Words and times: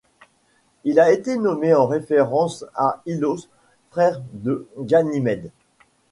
Il 0.83 0.99
a 0.99 1.11
été 1.11 1.37
nommé 1.37 1.75
en 1.75 1.85
référence 1.85 2.65
à 2.73 3.03
Ilos, 3.05 3.49
frère 3.91 4.19
de 4.33 4.67
Ganymède. 4.79 5.51